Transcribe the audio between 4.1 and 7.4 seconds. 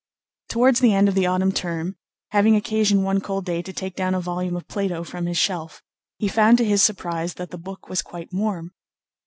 a volume of Plato from its shelf, he found to his surprise